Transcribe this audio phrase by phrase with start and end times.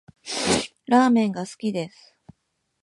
[0.87, 2.15] ラーメンが好きです